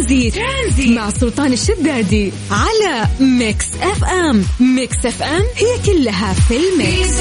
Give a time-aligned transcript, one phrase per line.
[0.00, 0.88] ترانزيت, ترانزيت.
[0.96, 4.44] مع سلطان الشدادي على Mix FM.
[4.60, 7.20] Mix FM هي كلها في ال mix.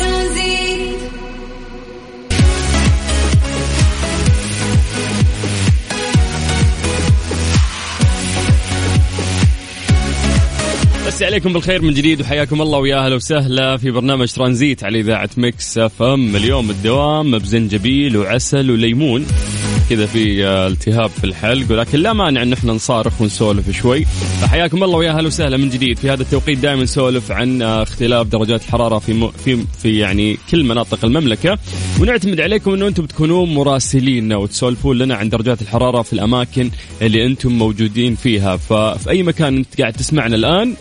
[11.08, 15.30] مسي عليكم بالخير من جديد وحياكم الله ويا أهلا وسهلا في برنامج ترانزيت على إذاعة
[15.38, 16.36] Mix FM.
[16.36, 19.26] اليوم الدوام بزنجبيل وعسل وليمون.
[19.90, 24.06] كذا في آه، التهاب في الحلق ولكن لا مانع إن إحنا نصارخ ونسولف شوي.
[24.42, 25.98] فحياكم الله ويا أهلا وسهلا من جديد.
[25.98, 29.32] في هذا التوقيت دائما نسولف عن آه، اختلاف درجات الحرارة في م...
[29.32, 31.58] في في يعني كل مناطق المملكة.
[32.02, 36.72] ونعتمد عليكم إنه أنتم بتكونون مراسلين وتسولفون لنا عن درجات الحرارة في الأماكن
[37.02, 38.58] اللي أنتم موجودين فيها.
[38.58, 40.74] ففي أي مكان أنت قاعد تسمعنا الآن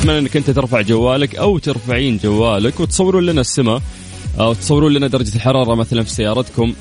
[0.00, 3.82] أتمنى إنك أنت ترفع جوالك أو ترفعين جوالك وتصورون لنا السماء
[4.40, 6.74] أو تصورون لنا درجة الحرارة مثلا في سيارتكم.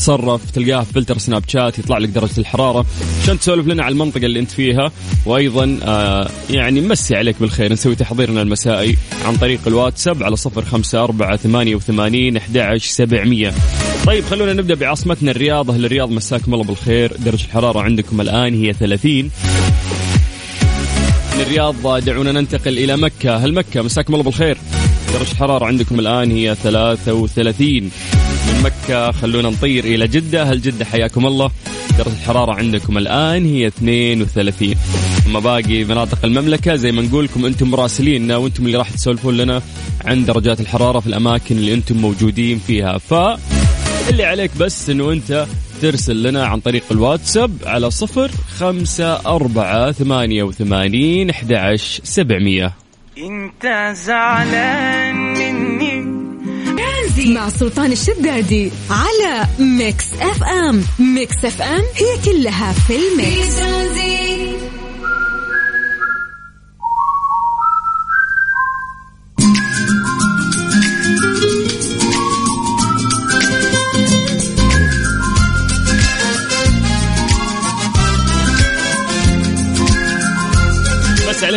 [0.00, 2.86] آه، تصرف تلقاه في فلتر سناب شات يطلع لك درجة الحرارة.
[3.22, 4.92] عشان تسولف لنا على المنطقة اللي أنت فيها
[5.26, 7.72] وأيضا آه يعني مسي عليك بالخير.
[7.72, 13.54] نسوي تحضيرنا المسائي عن طريق الواتساب على صفر خمسة أربعة ثمانية وثمانين أحد سبعمية.
[14.06, 15.70] طيب خلونا نبدأ بعاصمتنا الرياض.
[15.70, 17.12] أهل الرياض مساكم الله بالخير.
[17.18, 19.30] درجة الحرارة عندكم الآن هي 30
[21.34, 23.36] من الرياض دعونا ننتقل إلى مكة.
[23.36, 24.58] هل مكة مساكم الله بالخير.
[25.12, 27.90] درجة الحرارة عندكم الآن هي 33
[28.46, 30.42] من مكة خلونا نطير إلى جدة.
[30.42, 31.50] هل جدة حياكم الله؟
[31.98, 34.74] درجة الحرارة عندكم الآن هي 32
[35.26, 39.62] أما باقي مناطق المملكة زي ما نقول لكم أنتم مراسلين وأنتم اللي راح تسولفون لنا
[40.04, 42.98] عن درجات الحرارة في الأماكن اللي أنتم موجودين فيها.
[42.98, 43.14] ف
[44.08, 45.46] اللي عليك بس أنه أنت
[45.82, 52.72] ترسل لنا عن طريق الواتساب على صفر خمسة أربعة ثمانية وثمانين أحد سبعمية.
[53.18, 56.20] انت زعلان مني.
[57.26, 60.84] مع سلطان الشدادي على Mix FM.
[60.98, 63.60] Mix FM هي كلها في ال mix.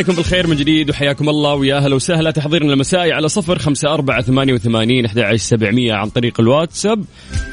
[0.03, 2.31] عليكم بالخير من جديد وحياكم الله ويا أهلا وسهلا.
[2.31, 7.05] تحضيرنا المسائي على صفر خمسة أربعة ثمانية وثمانين أحد سبعمية عن طريق الواتساب.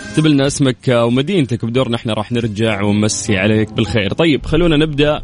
[0.08, 4.12] اكتب لنا اسمك ومدينتك بدورنا إحنا راح نرجع ونمسي عليك بالخير.
[4.12, 5.22] طيب خلونا نبدأ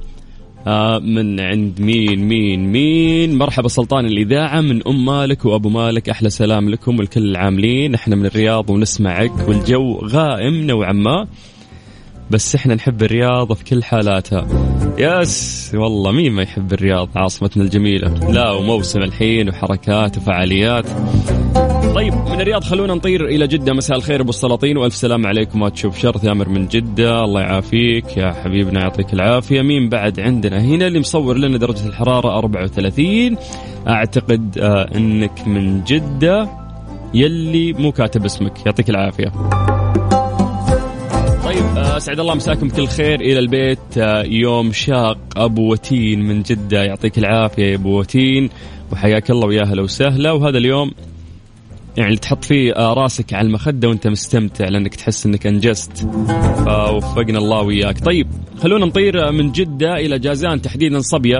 [0.66, 6.30] آه، من عند مين مين مين؟ مرحبا سلطان الإذاعة من أم مالك وأبو مالك أحلى
[6.30, 11.26] سلام لكم والكل العاملين إحنا من الرياض ونسمعك والجو غائم نوعا ما
[12.30, 14.75] بس إحنا نحب الرياض في كل حالاتها.
[14.98, 18.08] يس والله مين ما يحب الرياض عاصمتنا الجميلة.
[18.30, 20.84] لا وموسم الحين وحركات وفعاليات.
[21.94, 23.72] طيب من الرياض خلونا نطير إلى جدة.
[23.72, 25.60] مساء الخير أبو السلاطين وألف سلام عليكم.
[25.60, 27.24] ما تشوف شر ثامر من جدة.
[27.24, 28.16] الله يعافيك.
[28.16, 29.62] يا حبيبنا يعطيك العافية.
[29.62, 33.36] مين بعد عندنا؟ هنا اللي مصور لنا درجة الحرارة 34
[33.88, 36.48] أعتقد آه أنك من جدة.
[37.14, 38.66] يلي مو كاتب اسمك.
[38.66, 39.32] يعطيك العافية.
[41.76, 43.20] اسعد الله مساكم كل خير.
[43.20, 45.18] إلى البيت آه، يوم شاق.
[45.36, 48.50] أبو وتين من جدة يعطيك العافية يا أبو وتين
[48.92, 50.32] وحياك الله ويا أهلا وسهلا.
[50.32, 50.90] وهذا اليوم
[51.96, 55.98] يعني اللي تحط فيه آه، راسك على المخدة وأنت مستمتع لأنك تحس إنك أنجزت.
[56.64, 58.26] فوفقنا الله وياك طيب
[58.62, 61.38] خلونا نطير من جدة إلى جازان تحديدا صبية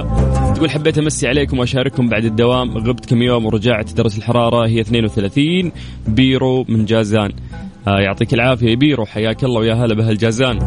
[0.55, 2.79] تقول حبيت أمسي عليكم وأشارككم بعد الدوام.
[2.79, 5.73] غبت كم يوم ورجعت درجة الحرارة هي 32
[6.09, 7.31] بيرو من جازان.
[7.31, 8.77] آه يعطيك العافية.
[8.77, 10.59] بيرو حياك الله ويا هلا بهالجازان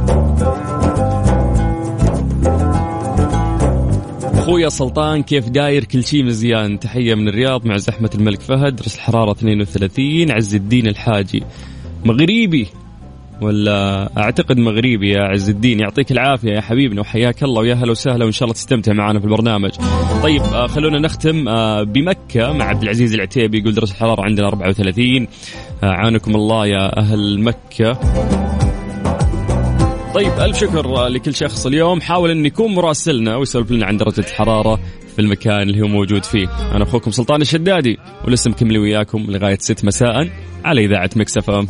[4.33, 6.79] أخويا سلطان كيف داير؟ كل شيء مزيان.
[6.79, 8.75] تحية من الرياض مع زحمة الملك فهد.
[8.75, 11.43] درجه الحراره 32 عز الدين الحاجي.
[12.05, 12.67] مغربي.
[13.41, 15.79] ولا أعتقد مغربي يا عز الدين.
[15.79, 19.25] يعطيك العافية يا حبيبنا وحياك الله ويا هلا وسهلا وإن شاء الله تستمتع معنا في
[19.25, 19.71] البرنامج.
[20.23, 22.53] طيب آه خلونا نختم آه بمكة.
[22.53, 25.27] مع عبد العزيز العتيبي يقول درجه الحراره عندنا 34
[25.83, 27.93] أعانكم الله يا أهل مكة.
[30.13, 32.01] طيب ألف شكر لكل شخص اليوم.
[32.01, 34.79] حاول أن يكون مراسلنا ويسولف لنا عن درجة الحرارة
[35.15, 36.47] في المكان اللي هو موجود فيه.
[36.75, 37.97] أنا أخوكم سلطان الشدادي
[38.27, 40.29] ولسه مكملين وياكم لغاية 6 مساء
[40.65, 41.67] على إذاعة Mix FM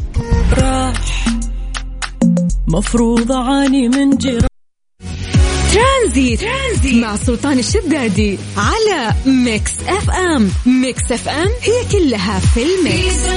[2.72, 4.48] مفروض أعاني من جيران
[5.74, 6.40] ترانزيت.
[6.40, 10.50] ترانزيت مع سلطان الشدادي على Mix FM.
[10.66, 13.28] Mix FM هي كلها في ال mix.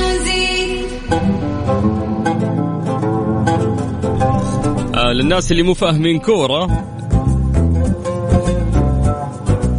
[4.94, 6.64] آه للناس اللي مو فاهمين كورة.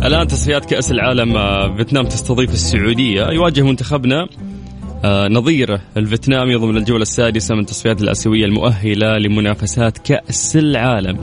[0.06, 3.30] الآن تصفيات كأس العالم آه، فيتنام تستضيف السعودية.
[3.30, 4.28] يواجه منتخبنا آه،
[5.06, 11.18] نظيره الفيتنامي ضمن الجولة السادسة من تصفيات الآسيوية المؤهلة لمنافسات كأس العالم.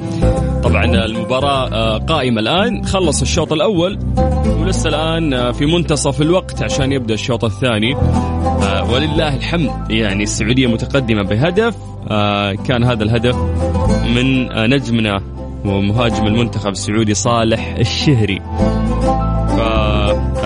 [0.63, 2.85] طبعا المباراة قائمة الآن.
[2.85, 3.99] خلص الشوط الأول.
[4.61, 7.95] ولسه الآن في منتصف الوقت عشان يبدأ الشوط الثاني.
[8.93, 9.91] ولله الحمد.
[9.91, 11.77] يعني السعودية متقدمة بهدف.
[12.69, 13.37] كان هذا الهدف
[14.15, 15.23] من نجمنا
[15.65, 18.41] ومهاجم المنتخب السعودي صالح الشهري.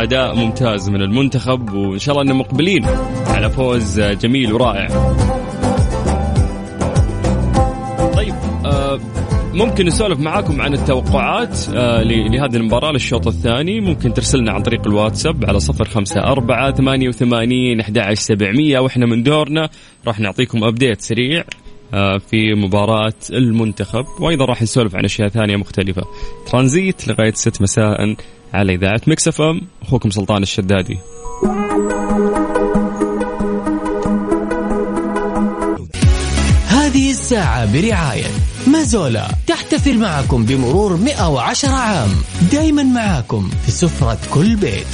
[0.05, 2.85] فأداء ممتاز من المنتخب وإن شاء الله أننا مقبلين
[3.27, 4.89] على فوز جميل ورائع.
[8.15, 8.35] طيب
[8.65, 9.01] آه،
[9.55, 13.81] ممكن نسولف معاكم عن التوقعات آه، لهذه المباراة للشوط الثاني.
[13.81, 18.79] ممكن ترسلنا عن طريق الواتساب على صفر خمسة أربعة ثمانية وثمانين أحد سبعمية.
[18.79, 19.69] وإحنا من دورنا
[20.07, 21.45] راح نعطيكم update سريع
[21.95, 26.03] آه، في مباراة المنتخب وأيضا راح نسولف عن أشياء ثانية مختلفة.
[26.51, 28.15] ترانزيت لغاية ست مساء.
[28.55, 30.99] على إذاعة Mix FM أخوكم سلطان الشدادي.
[36.69, 38.27] هذه الساعة برعاية
[38.67, 39.29] Mazola.
[39.47, 42.11] تحتفل معكم بمرور 110 عام.
[42.53, 44.87] دايما معاكم في سفرة كل بيت.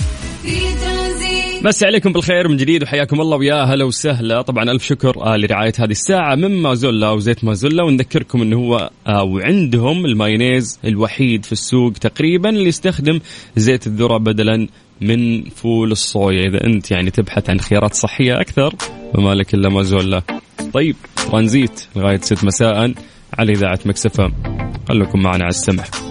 [1.65, 4.43] مسي عليكم بالخير من جديد وحياكم الله ويا هلا وسهلا.
[4.43, 7.85] طبعا ألف شكر آه لرعاية هذه الساعة من مازولا وزيت مازولا.
[7.85, 13.21] ونذكركم إنه هو آه وعندهم المايونيز الوحيد في السوق تقريبا اللي يستخدم
[13.57, 14.67] زيت الذرة بدلا
[15.01, 16.49] من فول الصويا.
[16.49, 18.75] إذا أنت يعني تبحث عن خيارات صحية أكثر
[19.15, 20.23] فما لك إلا مازولا.
[20.73, 22.95] طيب ترانزيت لغاية 6 مساء
[23.39, 24.33] على إذاعة مكسفه
[24.89, 26.10] خليكم معنا على السمع.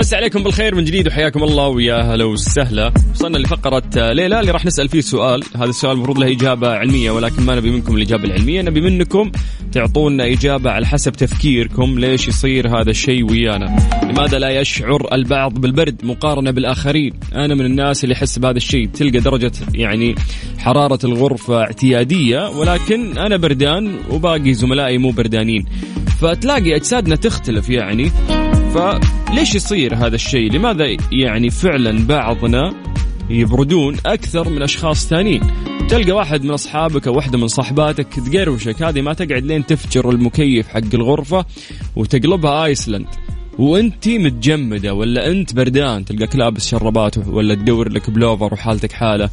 [0.00, 2.92] مسي عليكم بالخير من جديد وحياكم الله ويا هلا وسهلا.
[3.14, 5.44] وصلنا لفقرة ليلى اللي راح نسأل فيه سؤال.
[5.56, 8.62] هذا السؤال المفروض له إجابة علمية ولكن ما نبي منكم الإجابة العلمية.
[8.62, 9.32] نبي منكم
[9.72, 11.98] تعطونا إجابة على حسب تفكيركم.
[11.98, 18.04] ليش يصير هذا الشيء ويانا؟ لماذا لا يشعر البعض بالبرد مقارنة بالآخرين؟ أنا من الناس
[18.04, 20.14] اللي يحس بهذا الشيء تلقى درجة يعني
[20.58, 25.64] حرارة الغرفة اعتيادية ولكن أنا بردان وباقي زملائي مو بردانين.
[26.20, 28.10] فتلاقي أجسادنا تختلف يعني.
[28.74, 32.74] فليش يصير هذا الشيء؟ لماذا يعني فعلا بعضنا
[33.30, 35.42] يبردون أكثر من أشخاص ثانيين؟
[35.88, 40.68] تلقى واحد من أصحابك أو واحدة من صحباتك تقروشك هذه ما تقعد لين تفجر المكيف
[40.68, 41.44] حق الغرفة
[41.96, 43.06] وتقلبها ايسلند
[43.58, 49.30] وأنت متجمدة ولا أنت بردان تلقاك لابس شربات ولا تدور لك بلوفر وحالتك حالة.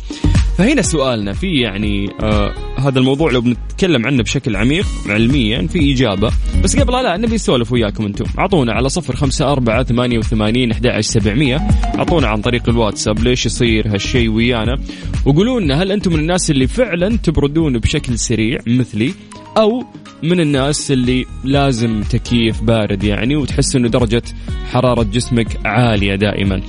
[0.57, 6.31] فهنا سؤالنا في يعني آه هذا الموضوع لو بنتكلم عنه بشكل عميق علميا في إجابة.
[6.63, 8.25] بس قبل لا نبي نسولف وياكم أنتم.
[8.39, 11.57] أعطونا على صفر خمسة أربعة ثمانية وثمانين أحد سبعمية.
[11.98, 14.77] أعطونا عن طريق الواتساب ليش يصير هالشيء ويانا.
[15.25, 19.13] وقولوا لنا هل أنتم من الناس اللي فعلا تبردون بشكل سريع مثلي؟
[19.57, 19.83] أو
[20.24, 24.24] من الناس اللي لازم تكييف بارد يعني وتحس إنه درجة
[24.71, 26.62] حرارة جسمك عالية دائما.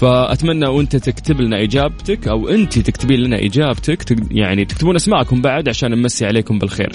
[0.00, 5.90] فأتمنى وأنت تكتب لنا إجابتك أو أنت تكتبين لنا إجابتك يعني تكتبون أسماءكم بعد عشان
[5.90, 6.92] نمسي عليكم بالخير.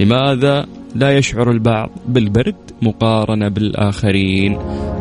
[0.00, 4.56] لماذا لا يشعر البعض بالبرد مقارنة بالآخرين؟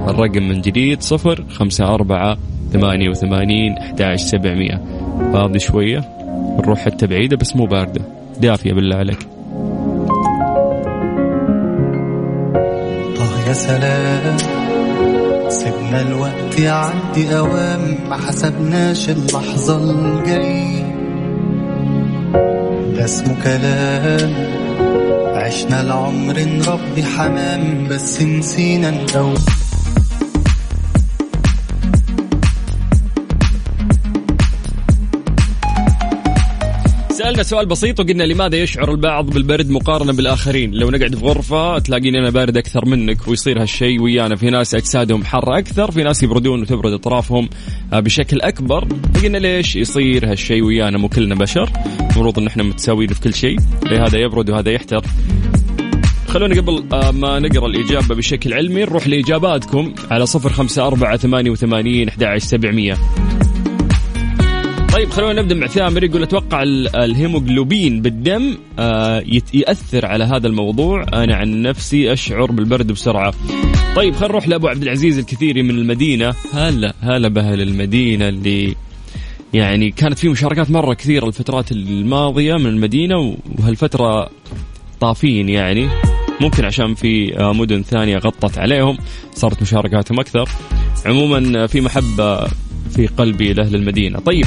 [0.07, 2.37] الرقم من جديد صفر خمسة أربعة
[2.71, 4.81] ثمانية وثمانين أحداش سبعمية.
[5.33, 5.99] فاضي شوية؟
[6.59, 8.01] نروح حتى بعيدة بس مو باردة.
[8.41, 9.32] دافية بالله عليك.
[13.53, 14.37] يا سلام.
[15.49, 20.83] سيبنا الوقت يعدي أوام ما حسبناش اللحظة الجاي
[22.97, 24.33] ده اسمه كلام.
[25.35, 29.39] عشنا العمر نربي حمام بس نسينا ندور
[37.23, 42.19] سألنا سؤال بسيط وقلنا لماذا يشعر البعض بالبرد مقارنة بالآخرين؟ لو نقعد في غرفة تلاقيني
[42.19, 44.35] أنا بارد أكثر منك ويصير هالشيء ويانا.
[44.35, 47.49] في ناس أجسادهم حارة أكثر في ناس يبردون وتبرد أطرافهم
[47.93, 48.87] آه، بشكل أكبر.
[49.13, 53.59] فقلنا ليش يصير هالشيء ويانا؟ مو كلنا بشر المفروض أن إحنا متساويين في كل شيء.
[53.91, 55.05] هذا يبرد وهذا يحتر.
[56.27, 61.51] خلونا قبل آه، ما نقرأ الإجابة بشكل علمي نروح لإجاباتكم على صفر خمسة أربعة ثمانية
[61.51, 62.97] وثمانين أحد سبعمية.
[65.03, 66.63] طيب خلونا نبدأ مع ثامر يقول أتوقع
[66.95, 71.05] الهيموغلوبين بالدم آه، يأثر على هذا الموضوع.
[71.13, 73.33] أنا عن نفسي أشعر بالبرد بسرعة.
[73.95, 76.33] طيب خلينا نروح لأبو عبد العزيز الكثيري من المدينة.
[76.53, 78.75] هلا هلا بأهل المدينة اللي
[79.53, 84.29] يعني كانت في مشاركات مرة كثيرة الفترات الماضية من المدينة وهالفترة
[84.99, 85.89] طافين يعني.
[86.41, 88.97] ممكن عشان في آه، مدن ثانية غطت عليهم
[89.33, 90.49] صارت مشاركاتهم أكثر.
[91.05, 92.47] عموما في محبة
[92.93, 94.19] في قلبي لأهل المدينة.
[94.19, 94.45] طيب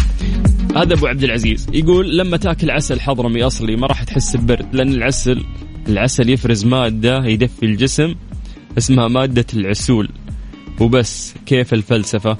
[0.77, 4.93] هذا أبو عبد العزيز يقول لما تأكل عسل حضرمي أصلي ما راح تحس ببرد لأن
[4.93, 5.45] العسل
[5.89, 8.15] العسل يفرز مادة يدفي الجسم
[8.79, 10.09] اسمها مادة العسول.
[10.81, 12.37] وبس كيف الفلسفة؟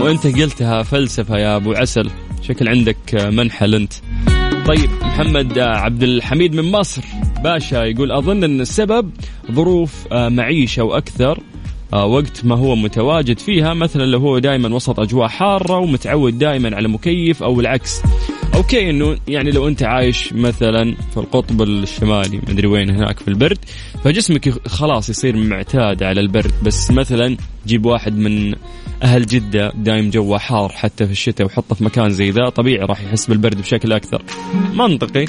[0.00, 2.10] وأنت قلتها فلسفة يا أبو عسل
[2.42, 3.92] شكل عندك منحل أنت.
[4.66, 7.02] طيب محمد عبد الحميد من مصر
[7.44, 9.10] باشا يقول أظن إن السبب
[9.52, 11.40] ظروف آه، معيشة وأكثر.
[11.92, 16.88] وقت ما هو متواجد فيها مثلا لو هو دائما وسط أجواء حارة ومتعود دائما على
[16.88, 18.02] مكيف أو العكس.
[18.54, 23.58] أوكي إنه يعني لو أنت عايش مثلا في القطب الشمالي مدري وين هناك في البرد
[24.04, 26.52] فجسمك خلاص يصير معتاد على البرد.
[26.62, 28.54] بس مثلا جيب واحد من
[29.02, 33.02] أهل جدة دايم جوه حار حتى في الشتاء وحطه في مكان زي ذا طبيعي راح
[33.02, 34.22] يحس بالبرد بشكل أكثر.
[34.74, 35.24] منطقي.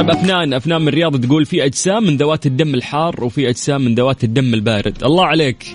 [0.00, 3.94] طيب أفنان أفنان من الرياض تقول في أجسام من ذوات الدم الحار وفي أجسام من
[3.94, 5.04] ذوات الدم البارد.
[5.04, 5.66] الله عليك.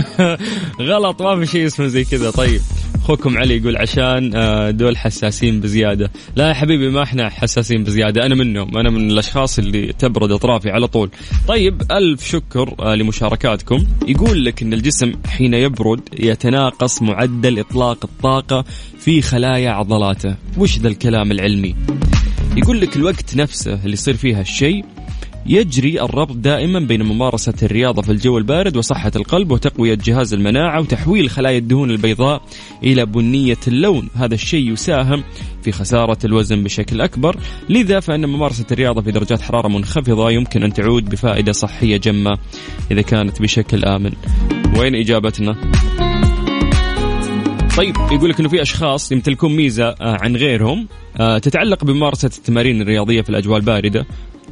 [0.90, 2.30] غلط ما في شيء اسمه زي كذا.
[2.30, 2.60] طيب
[2.94, 6.10] أخوكم علي يقول عشان آه، دول حساسين بزيادة.
[6.36, 8.78] لا يا حبيبي ما إحنا حساسين بزيادة أنا منهم.
[8.78, 11.10] أنا من الأشخاص اللي تبرد أطرافي على طول.
[11.48, 13.86] طيب ألف شكر آه، لمشاركاتكم.
[14.06, 18.64] يقول لك إن الجسم حين يبرد يتناقص معدل إطلاق الطاقة
[18.98, 20.34] في خلايا عضلاته.
[20.58, 21.74] وش ذا الكلام العلمي؟
[22.56, 24.84] يقول لك الوقت نفسه اللي يصير فيه هالشيء
[25.46, 31.30] يجري الربط دائما بين ممارسة الرياضة في الجو البارد وصحة القلب وتقوية جهاز المناعة وتحويل
[31.30, 32.42] خلايا الدهون البيضاء
[32.82, 34.08] إلى بنية اللون.
[34.14, 35.24] هذا الشيء يساهم
[35.62, 37.36] في خسارة الوزن بشكل أكبر.
[37.68, 42.38] لذا فإن ممارسة الرياضة في درجات حرارة منخفضة يمكن أن تعود بفائدة صحية جمة
[42.90, 44.12] إذا كانت بشكل آمن.
[44.78, 45.56] وين إجابتنا؟
[47.76, 50.88] طيب يقول لك إنه في أشخاص يمتلكون ميزة آه، عن غيرهم
[51.20, 54.06] آه، تتعلق بممارسة التمارين الرياضية في الأجواء الباردة.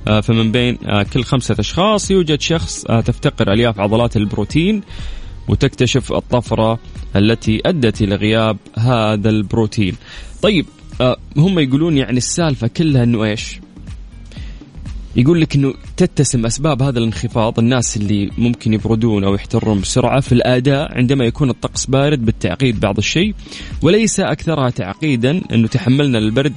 [0.08, 0.78] آه، فمن بين
[1.12, 4.82] كل خمسة أشخاص يوجد شخص تفتقر ألياف عضلات البروتين
[5.48, 6.78] وتكتشف الطفرة
[7.16, 9.96] التي أدت إلى غياب هذا البروتين.
[10.42, 10.66] طيب
[11.36, 13.60] هم يقولون يعني السالفة كلها أنه إيش؟
[15.16, 20.32] يقول لك إنه تتسم أسباب هذا الانخفاض الناس اللي ممكن يبردون أو يحترون بسرعة في
[20.32, 23.34] الأداء عندما يكون الطقس بارد بالتعقيد بعض الشيء
[23.82, 26.54] وليس أكثرها تعقيدا أنه تحملنا للبرد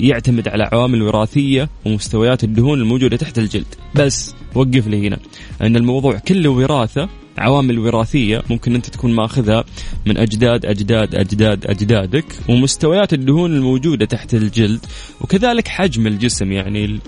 [0.00, 3.74] يعتمد على عوامل وراثية ومستويات الدهون الموجودة تحت الجلد.
[3.94, 5.18] بس وقف لي هنا
[5.62, 7.08] ان الموضوع كله وراثة
[7.38, 9.64] عوامل وراثية ممكن أنت تكون ماخذها
[10.06, 14.80] من أجداد أجداد أجداد أجدادك ومستويات الدهون الموجودة تحت الجلد
[15.20, 17.00] وكذلك حجم الجسم يعني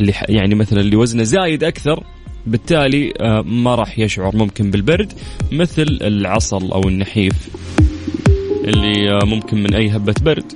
[0.00, 2.04] اللي يعني مثلا اللي وزنه زايد أكثر
[2.46, 5.12] بالتالي آه، ما راح يشعر ممكن بالبرد
[5.52, 7.48] مثل العصل أو النحيف
[8.64, 10.52] اللي آه، ممكن من أي هبة برد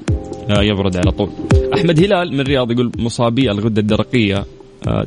[0.51, 1.31] آه، يبرد على طول.
[1.75, 4.45] أحمد هلال من الرياض يقول مصابي الغدة الدرقية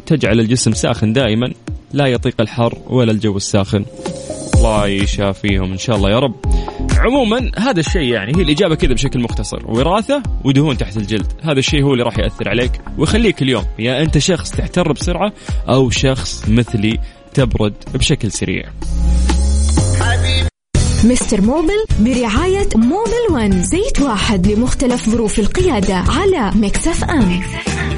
[0.06, 1.54] تجعل الجسم ساخن دائما
[1.96, 3.86] لا يطيق الحر ولا الجو الساخن.
[4.56, 6.36] الله يشافيهم إن شاء الله يا رب.
[6.98, 9.60] عموما هذا الشيء يعني هي الإجابة كذا بشكل مختصر.
[9.66, 11.32] وراثة ودهون تحت الجلد.
[11.44, 12.72] هذا الشيء هو اللي راح يأثر عليك.
[12.98, 15.34] ويخليك اليوم يا أنت شخص تحتر بسرعة
[15.70, 17.00] أو شخص مثلي
[17.34, 18.72] تبرد بشكل سريع.
[21.04, 27.40] Mister Mobil برعاية Mobil One زيت واحد لمختلف ظروف القيادة على Mix FM.
[27.40, 27.95] بس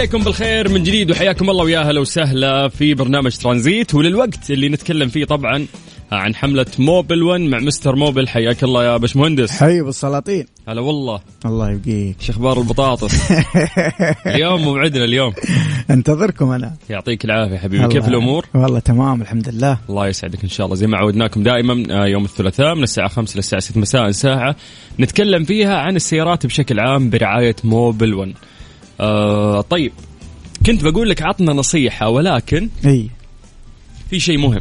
[0.00, 3.94] عليكم بالخير من جديد وحياكم الله ويا هلا وسهلا في برنامج ترانزيت.
[3.94, 5.66] وللوقت اللي نتكلم فيه طبعا
[6.12, 10.46] عن حملة موبل 1 مع مستر موبل حياك الله يا باش مهندس حي بالسلاطين.
[10.68, 11.20] هلا والله.
[11.46, 12.16] الله يبقيك.
[12.20, 13.32] إيش أخبار البطاطس؟
[14.26, 15.32] اليوم موعدنا اليوم.
[15.90, 16.74] أنتظركم أنا.
[16.90, 17.88] يعطيك العافية حبيبي.
[17.88, 19.78] كيف الأمور؟ والله تمام الحمد لله.
[19.88, 20.76] الله يسعدك إن شاء الله.
[20.76, 24.56] زي ما عودناكم دائما آه، يوم الثلاثاء من الساعة 5 للساعه 6 مساء ساعة
[25.00, 28.34] نتكلم فيها عن السيارات بشكل عام برعاية موبل 1
[29.00, 29.92] آه طيب
[30.66, 33.10] كنت بقول لك عطنا نصيحة ولكن إي.
[34.10, 34.60] في شيء مهم.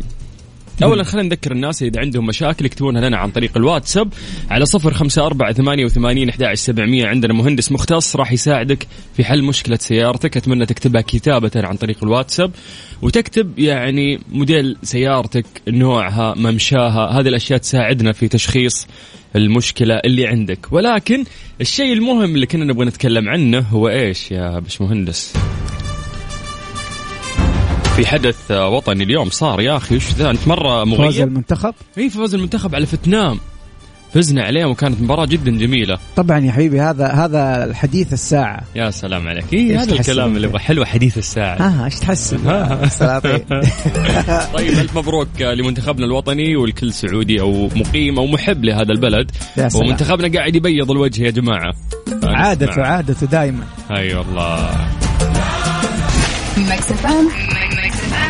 [0.83, 4.13] اولا خلينا نذكر الناس إذا عندهم مشاكل يكتبونها لنا عن طريق الواتساب
[4.49, 7.07] على صفر خمسة أربعة ثمانية وثمانين أحد سبعمية.
[7.07, 10.37] عندنا مهندس مختص راح يساعدك في حل مشكلة سيارتك.
[10.37, 12.51] أتمنى تكتبها كتابة عن طريق الواتساب
[13.01, 17.19] وتكتب يعني موديل سيارتك نوعها ممشاها.
[17.19, 18.87] هذه الأشياء تساعدنا في تشخيص
[19.35, 20.67] المشكلة اللي عندك.
[20.71, 21.23] ولكن
[21.61, 25.33] الشيء المهم اللي كنا نبغى نتكلم عنه هو إيش يا باشمهندس؟
[27.99, 31.73] في حدث آه، وطني اليوم صار يا أخي وش ذا؟ انت مره فوز مغيب المنتخب؟
[31.97, 33.39] إي فوز المنتخب على فيتنام.
[34.13, 35.97] فزنا عليهم وكانت مباراة جدا جميلة.
[36.15, 38.61] طبعا يا حبيبي هذا هذا الحديث الساعة.
[38.75, 39.53] يا سلام عليك.
[39.53, 41.57] إيه إيش هذا تحسن الكلام؟ اللي يبغى حلوة حديث الساعة.
[41.57, 42.37] ها إيش تحسب
[42.99, 43.39] سلاطين
[44.57, 49.31] طيب ألف مبروك لمنتخبنا الوطني والكل سعودي أو مقيم أو محب لهذا البلد.
[49.57, 49.85] يا سلام.
[49.85, 51.73] ومنتخبنا قاعد يبيض الوجه يا جماعة.
[52.23, 54.69] عادته عادته دائما أي والله.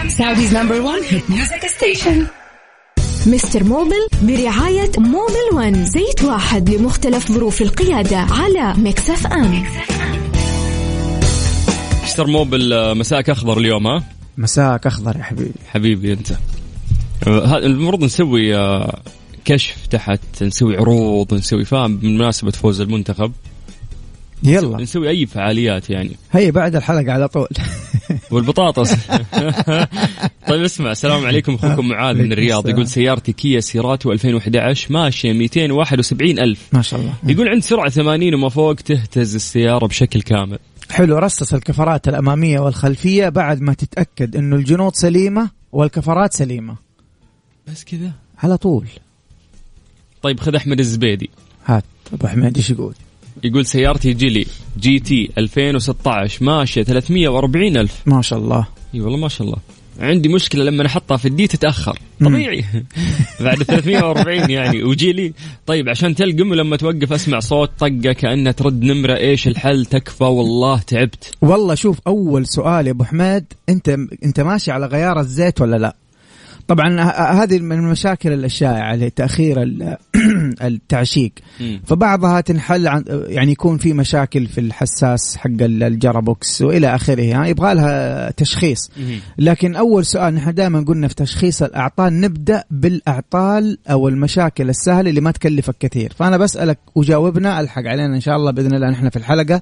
[0.07, 2.27] Saudi's number 1 hit music station
[3.27, 5.85] Mister Mobil برعاية Mobil One.
[5.85, 9.63] زيت واحد لمختلف ظروف القيادة على Mix FM.
[12.03, 14.03] Mister Mobil آه، مساك أخضر اليوم ها؟
[14.37, 15.51] مساك أخضر يا حبيبي.
[15.67, 16.31] حبيبي أنت.
[17.27, 18.99] آه، المفروض نسوي آه،
[19.45, 23.31] كشف تحت نسوي عروض نسوي فاهم؟ بمناسبة فوز المنتخب.
[24.43, 24.77] يلا.
[24.81, 26.11] نسوي أي فعاليات يعني.
[26.31, 27.47] هي بعد الحلقة على طول.
[28.31, 28.93] والبطاطس.
[30.49, 31.55] طيب اسمع السلام عليكم.
[31.55, 32.69] أخوكم معاذ من الرياض.
[32.69, 36.67] يقول سيارتي كيا سيراتو 2011 ماشيه 271 ألف.
[36.73, 37.13] ما شاء الله.
[37.23, 40.59] يقول عند سرعة 80 وما فوق تهتز السيارة بشكل كامل.
[40.91, 41.17] حلو.
[41.17, 46.75] رصص الكفرات الأمامية والخلفية بعد ما تتأكد إنه الجنوط سليمة والكفرات سليمة.
[47.67, 48.11] بس كذا.
[48.43, 48.85] على طول.
[50.21, 51.29] طيب خذ أحمد الزبيدي.
[51.65, 51.83] هات
[52.13, 52.93] أبو حميد إيش يقول؟
[53.43, 54.45] يقول سيارتي Geely
[54.79, 58.01] GT 2016 ماشية 340 ألف.
[58.05, 58.67] ما شاء الله.
[58.95, 59.57] إي والله ما شاء الله.
[59.99, 61.99] عندي مشكلة لما أحطها في ال D تتأخر.
[62.21, 62.65] طبيعي.
[63.45, 65.33] بعد 340 يعني و Geely
[65.65, 70.79] طيب عشان تلقم ولما توقف أسمع صوت طقة كانها ترد نمرة إيش الحل؟ تكفى والله
[70.79, 71.31] تعبت.
[71.41, 75.95] والله شوف أول سؤال يا أبو حميد أنت أنت ماشي على غيار الزيت ولا لا؟
[76.69, 77.01] طبعا
[77.43, 79.97] هذه من المشاكل الشائعه اللي هي تأخير ال-
[80.61, 81.31] التعشيق.
[81.85, 87.21] فبعضها تنحل عن يعني يكون في مشاكل في الحساس حق ال- الجرابوكس وإلى آخره.
[87.21, 88.91] يعني يبغى لها تشخيص.
[89.37, 95.21] لكن أول سؤال نحن دائما قلنا في تشخيص الأعطال نبدأ بالأعطال أو المشاكل السهلة اللي
[95.21, 96.13] ما تكلفك كثير.
[96.17, 99.61] فأنا بسألك وجاوبنا ألحق علينا إن شاء الله بإذن الله نحن في الحلقة.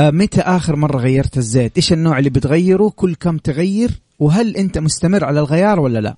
[0.00, 5.24] متى آخر مرة غيرت الزيت؟ إيش النوع اللي بتغيره؟ كل كم تغير؟ وهل أنت مستمر
[5.24, 6.16] على الغيار ولا لا؟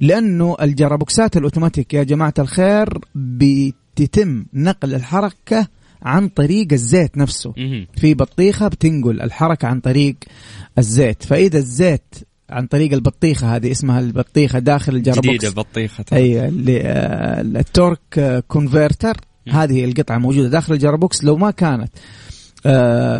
[0.00, 5.66] لأنه ال gearbox ات الأوتوماتيك يا جماعة الخير بتتم نقل الحركة
[6.02, 7.52] عن طريق الزيت نفسه.
[7.96, 10.16] في بطيخة بتنقل الحركة عن طريق
[10.78, 11.22] الزيت.
[11.22, 12.14] فإذا الزيت
[12.50, 15.28] عن طريق البطيخة هذه اسمها البطيخة داخل ال gearbox.
[15.28, 16.02] جديدة بطيخة.
[16.04, 16.18] ترى.
[16.18, 19.16] أي اللي آه، ال torque آه، converter
[19.48, 22.00] هذه القطعة موجودة داخل ال gearbox لو ما كانت آه،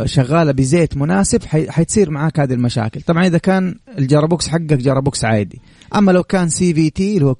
[0.04, 3.00] شغالة بزيت مناسب حتصير معاك هذه المشاكل.
[3.00, 5.60] طبعا إذا كان ال gearbox حقك gearbox عادي.
[5.96, 7.34] أما لو كان CVT اللي هو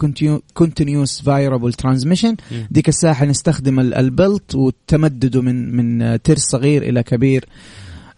[0.55, 2.37] continuous variable transmission
[2.71, 7.45] ديك الساعة نستخدم ال- ال belt وتمدده من من آه، ترس صغير إلى كبير.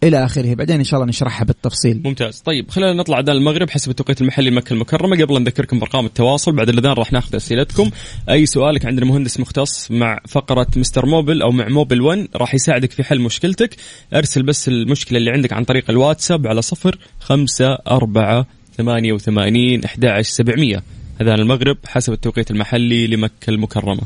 [0.02, 0.54] إلى آخره.
[0.54, 2.00] بعدين إن شاء الله نشرحها بالتفصيل.
[2.04, 2.38] ممتاز.
[2.40, 5.22] طيب خلينا نطلع أذان المغرب حسب التوقيت المحلي مكة المكرمة.
[5.22, 7.90] قبل نذكركم بأرقام التواصل بعد الأذان راح ناخذ أسئلتكم.
[8.30, 12.90] أي سؤالك عندنا مهندس مختص مع فقرة Mister Mobil أو مع Mobil 1 راح يساعدك
[12.92, 13.76] في حل مشكلتك.
[14.14, 20.04] أرسل بس المشكلة اللي عندك عن طريق الواتساب على صفر خمسة أربعة ثمانية وثمانين أحد
[20.04, 20.82] عشر سبعمية.
[21.20, 24.02] أذان المغرب حسب التوقيت المحلي لمكة المكرمة.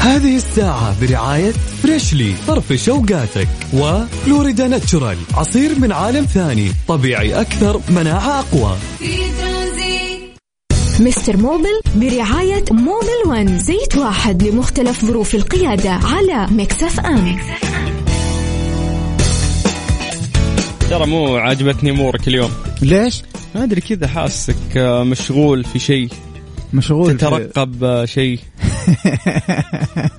[0.00, 7.80] هذه الساعة برعاية Freshly طرف اوقاتك و Florida's Natural عصير من عالم ثاني طبيعي أكثر
[7.88, 8.76] مناعة أقوى.
[11.00, 17.38] Mister Mobil برعاية Mobil One زيت واحد لمختلف ظروف القيادة على Mix FM.
[20.90, 22.50] ترى مو عاجبتني أمورك اليوم.
[22.82, 23.22] ليش؟
[23.54, 26.08] ما أدري كذا حاسك آه، مشغول في شيء.
[26.76, 28.38] مشغول تترقب آه، شيء.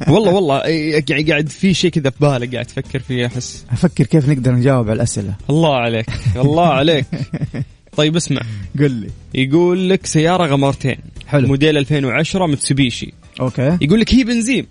[0.08, 0.60] والله والله
[1.10, 3.65] قاعد قاعد في شيء كذا في بالك قاعد تفكر فيه أحس.
[3.72, 5.34] أفكر كيف نقدر نجاوب على الأسئلة.
[5.50, 7.06] الله عليك الله عليك.
[7.98, 8.41] طيب اسمع.
[8.80, 9.10] قل لي.
[9.34, 11.48] يقول لك سيارة غمرتين حلو.
[11.48, 13.13] موديل 2010 Mitsubishi.
[13.39, 13.77] OK.
[13.82, 14.67] يقول لك هي بنزين.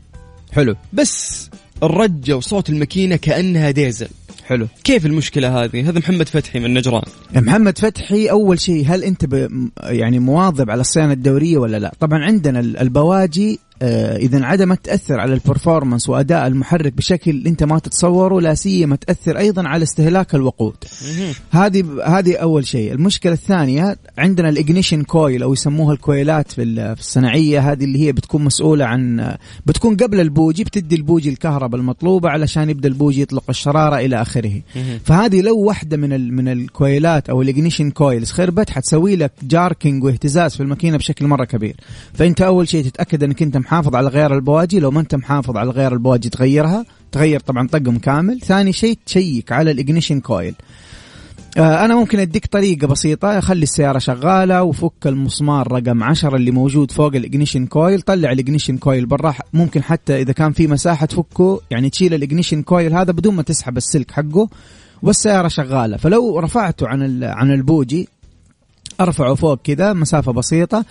[0.52, 0.76] حلو.
[0.92, 1.50] بس
[1.82, 4.08] الرجة وصوت الماكينة كأنها ديزل.
[4.46, 4.68] حلو.
[4.84, 7.02] كيف المشكلة هذه؟ هذا محمد فتحي من نجران.
[7.34, 9.48] محمد فتحي أول شيء هل أنت ب
[9.82, 15.34] يعني مواظب على الصيانة الدورية ولا لا؟ طبعا عندنا ال- البواجي إذا انعدمت تأثر على
[15.34, 20.74] ال performance وأداء المحرك بشكل أنت ما تتصوره لا سيما تأثر أيضا على استهلاك الوقود.
[21.50, 26.52] هذه هذه أول شيء، المشكلة الثانية عندنا ال ignition coil أو يسموها ال coil ات
[26.52, 29.34] في ال- في الصناعية هذه اللي هي بتكون مسؤولة عن
[29.66, 34.60] بتكون قبل البوجي بتدي البوجي الكهرباء المطلوبة علشان يبدأ البوجي يطلق الشرارة إلى آخره.
[35.04, 39.16] فهذه لو واحدة من ال من ال coil ات أو ال ignition coils خربت حتسوي
[39.16, 41.76] لك jerking واهتزاز في الماكينة بشكل مرة كبير.
[42.14, 45.70] فأنت أول شيء تتأكد إنك أنت محافظ على غيار البواجي، لو ما انت محافظ على
[45.70, 48.40] غيار البواجي تغيرها، تغير طبعا طقم كامل.
[48.40, 50.54] ثاني شيء تشيك على ال ignition coil.
[51.56, 53.40] آه، أنا ممكن أديك طريقة بسيطة.
[53.40, 58.37] خلي السيارة شغالة وفك المسمار رقم 10 اللي موجود فوق ال ignition coil طلع ال
[58.37, 59.34] ignition coil برا.
[59.52, 63.42] ممكن حتى إذا كان في مساحة تفكه يعني تشيل ال ignition coil هذا بدون ما
[63.42, 64.48] تسحب السلك حقه
[65.02, 65.96] والسيارة شغالة.
[65.96, 68.08] فلو رفعته عن عن البوجي
[69.00, 70.84] أرفعه فوق كذا مسافة بسيطة.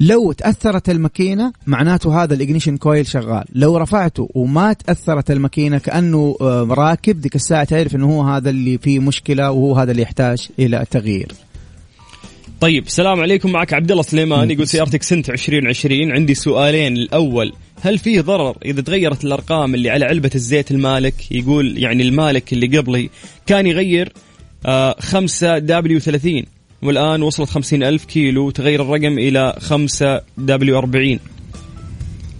[0.00, 3.44] لو تأثرت الماكينة معناته هذا ال ignition coil شغال.
[3.54, 8.78] لو رفعته وما تأثرت الماكينة كأنه آه، راكب ديك الساعة تعرف إنه هو هذا اللي
[8.78, 11.32] فيه مشكلة وهو هذا اللي يحتاج إلى تغيير.
[12.60, 16.96] طيب السلام عليكم معك عبد الله سليمان يقول سيارتك سنة 2020 عندي سؤالين.
[16.96, 22.52] الأول هل فيه ضرر إذا تغيرت الأرقام اللي على علبة الزيت المالك؟ يقول يعني المالك
[22.52, 23.10] اللي قبلي
[23.46, 24.12] كان يغير
[24.66, 31.18] آه 5 W 30 والآن وصلت 50 ألف كيلو تغير الرقم إلى 5 W 40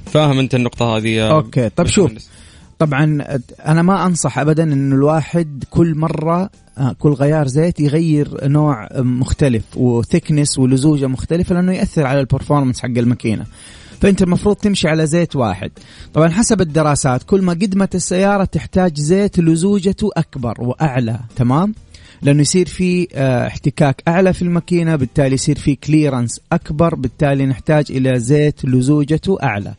[0.06, 2.12] فاهم أنت النقطة هذه يا okay طب؟ شوف.
[2.78, 3.24] طبعا
[3.66, 9.64] أنا ما أنصح ابدا انه الواحد كل مرة آه، كل غيار زيت يغير نوع مختلف
[9.76, 13.44] و thickness ولزوجة مختلفة لأنه يأثر على ال performance حق الماكينة.
[14.00, 15.70] فأنت المفروض تمشي على زيت واحد.
[16.14, 21.74] طبعا حسب الدراسات كل ما قدمت السيارة تحتاج زيت لزوجته أكبر وأعلى تمام؟
[22.22, 27.84] لأنه يصير في آه، احتكاك أعلى في الماكينة بالتالي يصير في clearance أكبر بالتالي نحتاج
[27.90, 29.74] إلى زيت لزوجته أعلى.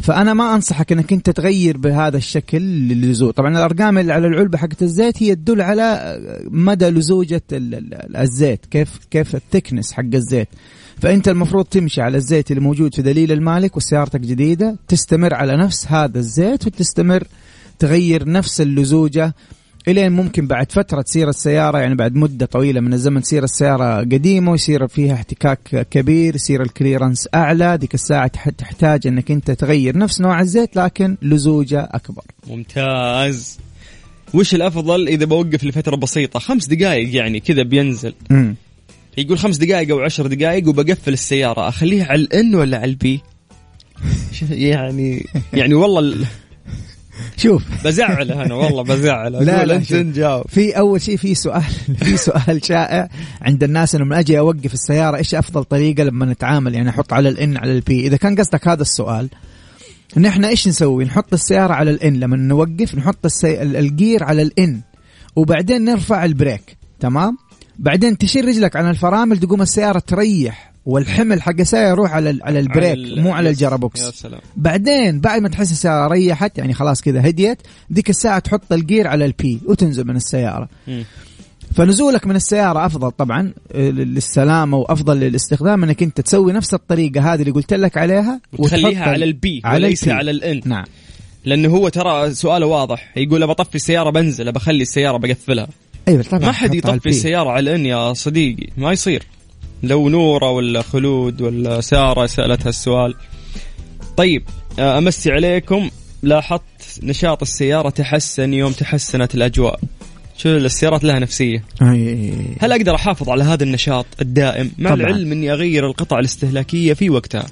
[0.00, 3.32] فأنا ما أنصحك إنك أنت تغير بهذا الشكل اللزوجة.
[3.32, 6.18] طبعا الأرقام اللي على العلبة حقت الزيت هي تدل على
[6.50, 10.48] مدى لزوجة ال- ال- الزيت كيف كيف ال thickness حق الزيت.
[11.00, 15.86] فأنت المفروض تمشي على الزيت اللي موجود في دليل المالك وسيارتك جديدة تستمر على نفس
[15.86, 17.24] هذا الزيت وتستمر
[17.78, 19.34] تغير نفس اللزوجة
[19.88, 24.50] إلين ممكن بعد فترة تصير السيارة يعني بعد مدة طويلة من الزمن تصير السيارة قديمة
[24.52, 29.98] ويصير فيها احتكاك كبير يصير ال clearance أعلى ديك الساعة تح- تحتاج إنك أنت تغير
[29.98, 32.22] نفس نوع الزيت لكن لزوجة أكبر.
[32.48, 33.58] ممتاز.
[34.34, 38.14] وش الأفضل؟ إذا بوقف لفترة بسيطة خمس دقائق يعني كذا بينزل.
[38.30, 38.54] امم
[39.18, 43.00] يقول خمس دقائق أو عشر دقائق وبقفل السيارة أخليها على ال N ولا على ال
[43.00, 43.20] P؟
[44.50, 46.26] يعني؟ يعني والله ال-
[47.36, 47.62] شوف.
[47.84, 49.96] بزعله أنا والله بزعله لا، لا، أنت شوف.
[49.98, 51.62] نجاوب في أول شيء في سؤال
[52.04, 53.08] في سؤال شائع
[53.42, 57.28] عند الناس إنه لما أجي أوقف السيارة إيش أفضل طريقة لما نتعامل؟ يعني أحط على
[57.28, 58.06] ال N على ال P.
[58.06, 59.28] إذا كان قصدك هذا السؤال
[60.16, 62.20] نحن إيش نسوي؟ نحط السيارة على ال N.
[62.20, 63.62] لما نوقف نحط السي...
[63.62, 64.80] ال- الجير على ال N.
[65.36, 66.76] وبعدين نرفع ال brake.
[67.00, 67.36] تمام؟
[67.78, 70.67] بعدين تشيل رجلك عن الفرامل تقوم السيارة تريح.
[70.88, 73.50] والحمل حق السياره يروح على على ال brake ال- مو على.
[73.50, 77.58] الجيربوكس يا سلام بعدين بعد ما تحس السياره ريحت يعني خلاص كذا هديت
[77.90, 81.04] ديك الساعة تحط الجير على ال P وتنزل من السيارة مم.
[81.74, 87.40] فنزولك من السيارة أفضل طبعا آه، للسلامة وأفضل للاستخدام إنك أنت تسوي نفس الطريقة هذه
[87.40, 90.12] اللي قلت لك عليها وتخليها على ال P على وليس ال P.
[90.14, 90.84] على الان نعم
[91.44, 95.68] لأنه هو ترى سؤاله واضح يقول ابى أطفي السيارة بنزل بخلي السيارة بقفلها
[96.08, 97.08] أيوه طبعا ما حد يطفي.
[97.08, 99.22] السيارة على الان يا صديقي ما يصير
[99.82, 103.14] لو نوره ولا خلود ولا سارة سألتها السؤال.
[104.16, 104.42] طيب
[104.78, 105.90] آه، أمسي عليكم.
[106.22, 106.62] لاحظت
[107.02, 109.80] نشاط السيارة تحسن يوم تحسنت الأجواء.
[110.36, 115.00] شو السيارات لها نفسية؟ أي- هل أقدر أحافظ على هذا النشاط الدائم؟ مع طبعاً.
[115.00, 117.46] العلم أني أغير القطع الاستهلاكية في وقتها.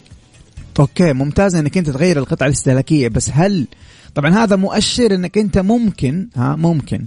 [0.80, 3.66] okay ممتاز إنك أنت تغير القطعه الاستهلاكية بس هل
[4.14, 7.06] طبعا هذا مؤشر إنك أنت ممكن ها ممكن.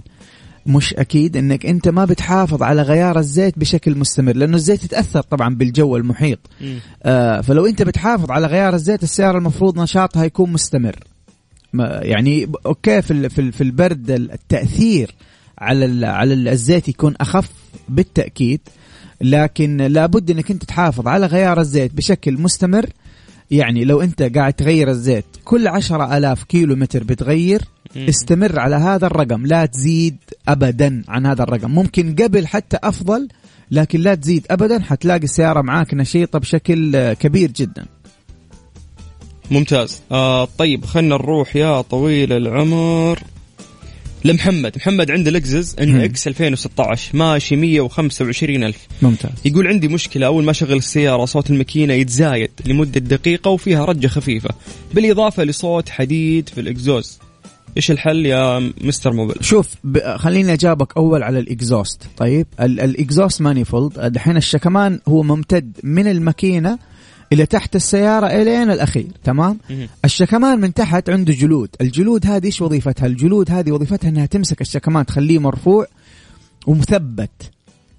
[0.66, 5.54] مش أكيد إنك أنت ما بتحافظ على غيار الزيت بشكل مستمر لأنه الزيت يتأثر طبعا
[5.54, 6.38] بالجو المحيط.
[7.02, 10.96] آه فلو أنت بتحافظ على غيار الزيت السياره المفروض نشاطها يكون مستمر.
[11.72, 15.14] ما- يعني okay في في ال- في البرد ال- التأثير
[15.58, 17.50] على على ال- الزيت يكون أخف
[17.88, 18.60] بالتأكيد
[19.20, 22.86] لكن لابد إنك أنت تحافظ على غيار الزيت بشكل مستمر.
[23.50, 27.62] يعني لو أنت قاعد تغير الزيت كل عشرة ألاف كيلو متر بتغير
[27.96, 30.16] استمر على هذا الرقم لا تزيد
[30.48, 31.70] أبدا عن هذا الرقم.
[31.70, 33.28] ممكن قبل حتى أفضل
[33.70, 37.86] لكن لا تزيد أبدا حتلاقي السيارة معاك نشيطة بشكل كبير جدا.
[39.50, 40.00] ممتاز.
[40.12, 43.18] آه طيب خلنا نروح يا طويل العمر.
[44.24, 44.76] لمحمد.
[44.76, 48.86] محمد عنده لكزس NX 2016 ماشي 125 ألف.
[49.02, 49.30] ممتاز.
[49.44, 54.50] يقول عندي مشكلة أول ما أشغل السيارة صوت الماكينة يتزايد لمدة دقيقة وفيها رجة خفيفة
[54.94, 57.18] بالإضافة لصوت حديد في الإكزوز.
[57.76, 60.16] إيش الحل يا مستر موبل؟ شوف ب...
[60.16, 62.02] خليني أجاوبك أول على ال exhaust.
[62.16, 62.80] طيب ال...
[62.80, 66.78] ال exhaust manifold دحين الشكمان هو ممتد من الماكينة
[67.32, 69.88] إلى تحت السيارة إلين الأخير تمام؟ مهم.
[70.04, 71.68] الشكمان من تحت عنده جلود.
[71.80, 75.86] الجلود هذه إيش وظيفتها؟ الجلود هذه وظيفتها إنها تمسك الشكمان تخليه مرفوع
[76.66, 77.50] ومثبت.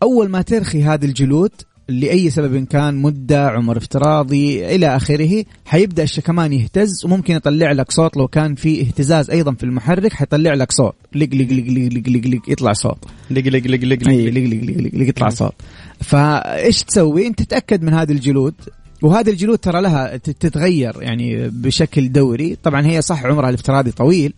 [0.03, 1.51] أول ما ترخي هذه الجلود
[1.88, 8.17] لاي سبب كان مده عمر افتراضي إلى اخره حيبدا الشكمان يهتز وممكن يطلع لك صوت
[8.17, 12.10] لو كان في اهتزاز أيضا في المحرك حيطلع لك صوت لق لق لق لق لق
[12.10, 12.98] لق لق يطلع صوت
[13.30, 15.54] لق لق لق لق لق لق لق لق لق يطلع صوت
[16.02, 18.54] فايش تسوي انت تتاكد من هذه الجلود
[19.02, 24.34] وهذه الجلود ترى لها تتغير يعني بشكل دوري طبعا هي صح عمرها الافتراضي طويل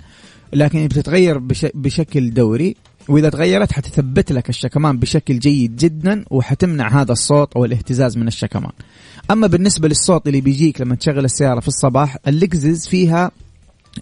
[0.54, 2.76] لكن بتتغير بش بشكل دوري
[3.08, 8.72] وإذا تغيرت حتثبت لك الشكمان بشكل جيد جدا وحتمنع هذا الصوت أو الاهتزاز من الشكمان.
[9.32, 13.32] أما بالنسبة للصوت اللي بيجيك لما تشغل السيارة في الصباح اللكزز فيها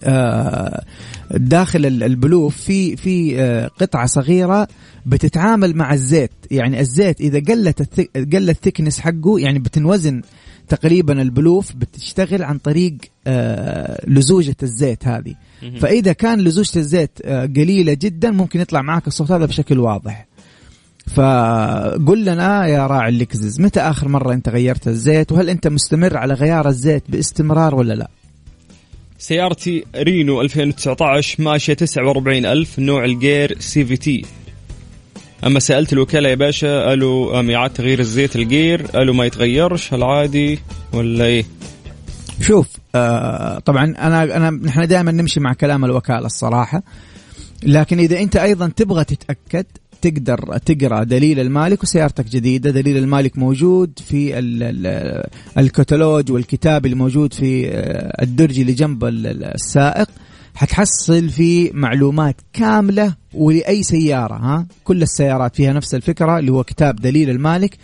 [0.04, 0.84] آه،
[1.30, 4.68] داخل ال- البلوف في في آه، قطعة صغيرة
[5.06, 6.30] بتتعامل مع الزيت.
[6.50, 10.22] يعني الزيت إذا قلت الثك قل الثكنس حقه يعني بتنوزن
[10.72, 12.94] تقريبا البلوف بتشتغل عن طريق
[13.26, 15.34] آه، لزوجة الزيت هذه.
[15.80, 20.26] فإذا كان لزوجة الزيت آه، قليلة جدا ممكن يطلع معك الصوت هذا بشكل واضح.
[21.06, 26.34] فقل لنا يا راعي اللكزس متى آخر مرة أنت غيرت الزيت؟ وهل أنت مستمر على
[26.34, 28.08] غيار الزيت باستمرار ولا لا؟
[29.18, 34.24] سيارتي رينو 2019 ماشية 49000 نوع الجير CVT.
[35.46, 40.02] أما سألت الوكالة يا باشا قالوا أم اعاده تغيير الزيت الجير؟ قالوا ما يتغيرش هل
[40.02, 40.58] عادي
[40.92, 41.44] ولا إيه؟
[42.40, 46.82] شوف آه طبعا أنا أنا نحن دائما نمشي مع كلام الوكالة الصراحة
[47.62, 49.64] لكن إذا أنت أيضا تبغى تتأكد
[50.02, 55.22] تقدر تقرأ دليل المالك وسيارتك جديدة دليل المالك موجود في ال ال
[55.58, 60.08] الكتالوج والكتاب اللي موجود في آه، الدرج اللي جنب ال- ال- السائق.
[60.54, 66.96] حتحصل في معلومات كاملة ولأي سيارة ها؟ كل السيارات فيها نفس الفكرة اللي هو كتاب
[66.96, 67.78] دليل المالك.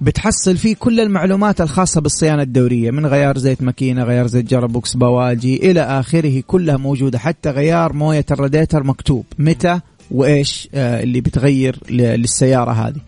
[0.00, 5.70] بتحصل فيه كل المعلومات الخاصة بالصيانة الدورية من غيار زيت ماكينة غيار زيت جربوكس بواجي
[5.70, 9.24] إلى آخره كلها موجودة حتى غيار موية الراديتر مكتوب.
[9.38, 9.80] متى
[10.10, 13.00] وإيش آه اللي بتغير للسيارة هذه.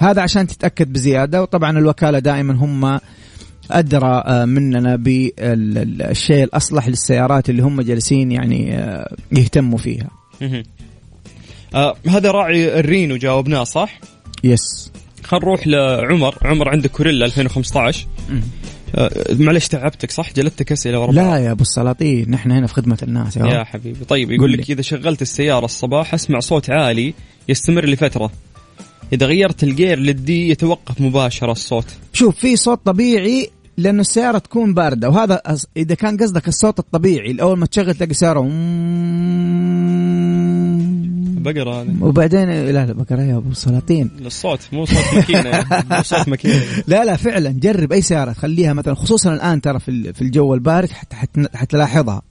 [0.00, 3.00] هذا عشان تتأكد بزيادة وطبعا الوكالة دائما هم
[3.78, 10.10] أدرى آه، مننا بالشيء الأصلح للسيارات اللي هم جالسين يعني آه، يهتموا فيها.
[11.74, 14.00] آه هذا راعي الرينو جاوبناه صح؟
[14.44, 14.92] يس
[15.24, 16.38] خلينا نروح لعمر.
[16.42, 18.06] عمر عندك كوريلا 2015
[18.94, 21.38] آه معلش تعبتك صح؟ جلدتك أسئلة ورا لا.
[21.38, 24.04] يا أبو السلاطين نحن هنا في خدمة الناس يا, يا حبيبي.
[24.04, 24.52] طيب يقول.
[24.52, 27.14] لك إذا شغلت السيارة الصباح أسمع صوت عالي
[27.48, 28.30] يستمر لفترة.
[29.12, 31.86] إذا غيرت الجير للدي يتوقف مباشرة الصوت.
[32.12, 35.08] شوف في صوت طبيعي لأنه السيارة تكون باردة.
[35.08, 35.42] وهذا
[35.76, 38.48] إذا كان قصدك الصوت الطبيعي الأول ما تشغل تلاقي سياره
[41.42, 45.66] بقرة وبعدين لا لا بقرا يا أبو السلاطين الصوت مو صوت ماكينة.
[45.90, 46.62] مو صوت ماكينة.
[46.86, 50.90] لا لا فعلا جرب أي سيارة تخليها مثلا خصوصا الآن ترى في في الجو البارد
[50.90, 52.22] حت حت حتلاحظها.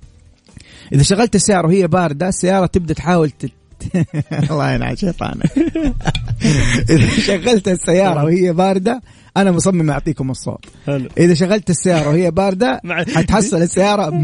[0.94, 3.52] إذا شغلت السيارة وهي باردة السيارة تبدأ تحاول تت...
[4.52, 5.52] الله ينعل شيطانك.
[6.90, 9.02] إذا شغلت السيارة وهي باردة
[9.38, 10.66] أنا مصمم أعطيكم الصوت.
[10.86, 11.08] حلو.
[11.18, 12.82] إذا شغلت السيارة وهي باردة
[13.16, 14.10] حتحصل السيارة.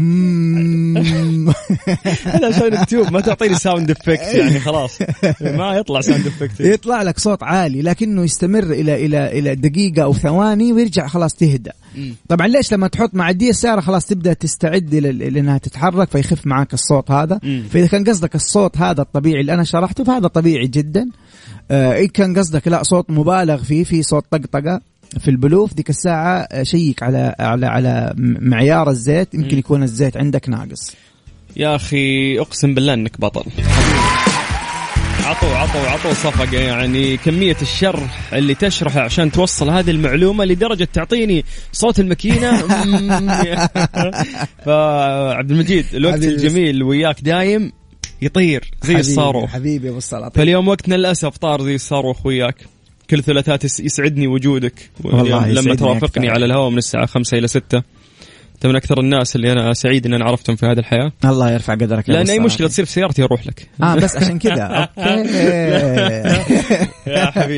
[2.24, 4.98] هذا عشان التيوب ما تعطيني sound effect يعني خلاص.
[5.40, 10.14] ما يطلع sound effect يطلع لك صوت عالي لكنه يستمر إلى إلى إلى دقيقة أو
[10.14, 11.70] ثواني ويرجع خلاص تهدى.
[12.28, 16.46] طبعا ليش لما تحط مع ال D السيارة خلاص تبدأ تستعد لل- لانها تتحرك فيخف
[16.46, 17.40] معاك الصوت هذا.
[17.70, 21.08] فإذا كان قصدك الصوت هذا الطبيعي اللي أنا شرحته فهذا طبيعي جدا.
[21.70, 24.80] آه ان كان قصدك لا صوت مبالغ فيه في صوت طقطقة
[25.18, 25.74] في البلوف.
[25.74, 29.34] ديك الساعة آه، شيك على على على معيار الزيت.
[29.34, 29.58] يمكن.
[29.58, 30.94] يكون الزيت عندك ناقص.
[31.56, 33.44] يا أخي أقسم بالله إنك بطل.
[35.24, 41.44] عطوا عطوا عطوا صفقة يعني كمية الشرح اللي تشرحه عشان توصل هذه المعلومة لدرجة تعطيني
[41.72, 42.56] صوت الماكينة.
[44.66, 46.22] فعبد المجيد الوقت.
[46.22, 47.72] الجميل وياك دايم.
[48.22, 49.50] يطير زي حبيبي- الصاروخ.
[49.50, 50.42] حبيبي أبو السلاطين.
[50.42, 52.56] فاليوم وقتنا للأسف طار زي الصاروخ وياك.
[53.10, 54.90] كل ثلاثات يس- يسعدني وجودك.
[55.04, 56.34] والله لما ترافقني أكثر.
[56.34, 57.82] على الهواء من الساعة خمسة إلى ستة.
[58.54, 61.12] أنت من أكثر الناس اللي أنا سعيد أن أنا عرفتهم في هذه الحياة.
[61.24, 62.68] الله يرفع قدرك أي مشكلة السلاطين.
[62.68, 63.68] تصير في سيارتي أروح لك.
[63.82, 64.88] آه بس عشان كذا.
[64.98, 65.28] okay.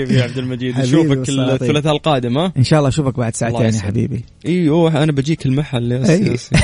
[0.01, 1.29] حبيبي يا عبد المجيد نشوفك.
[1.29, 3.81] الثلاثاء القادم ها إن شاء الله أشوفك بعد ساعتين يا.
[3.81, 4.25] حبيبي.
[4.47, 6.05] إيوه أنا بجيك المحل يا.
[6.05, 6.57] سياسي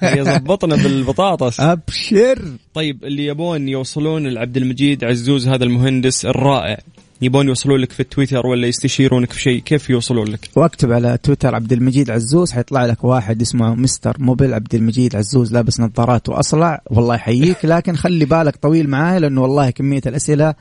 [0.00, 1.60] هي ظبطنا بالبطاطس.
[1.76, 2.38] أبشر.
[2.74, 6.78] طيب اللي يبون يوصلون لعبد المجيد عزوز هذا المهندس الرائع.
[7.22, 11.54] يبون يوصلون لك في التويتر ولا يستشيرونك في شيء؟ كيف يوصلون لك؟ واكتب على تويتر
[11.54, 16.82] عبد المجيد عزوز حيطلع لك واحد اسمه Mister Mobile عبد المجيد عزوز لابس نظارات وأصلع.
[16.90, 20.54] والله يحييك لكن خلي بالك طويل معاي لأنه والله كمية الأسئلة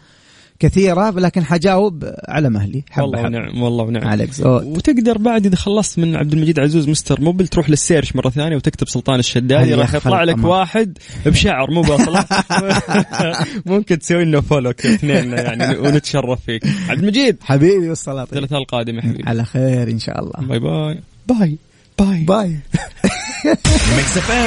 [0.60, 2.84] كثيرة لكن حجاوب على مهلي.
[2.90, 3.22] حبة والله.
[3.24, 4.08] ونعم والله ونعم.
[4.08, 4.32] عليك.
[4.34, 4.64] زود.
[4.66, 8.56] وتقدر بعد إذا خلصت من عبد المجيد عزوز Mister Mobile تروح لل search مرة ثانية
[8.56, 10.46] وتكتب سلطان الشدادي راح يطلع لك أمان.
[10.46, 12.26] واحد بشعر مو بصلعة
[13.66, 16.64] ممكن تسوي لنا follow كذا اثنين يعني ونتشرف فيك.
[16.90, 17.38] عبد المجيد.
[17.42, 18.34] حبيبي والصلاة طيب.
[18.34, 19.24] الثلاثاء القادم يا حبيبي.
[19.28, 20.48] على خير إن شاء الله.
[20.48, 21.00] bye bye.
[21.28, 21.58] bye.
[22.00, 22.24] bye.
[22.24, 22.58] bye.